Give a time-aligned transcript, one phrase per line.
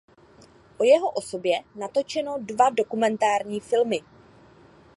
[0.77, 4.01] O jeho osobě natočeno dva dokumentární filmy.